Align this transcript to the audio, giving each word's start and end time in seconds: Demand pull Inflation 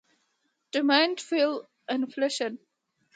Demand 0.71 1.21
pull 1.29 1.69
Inflation 1.87 2.57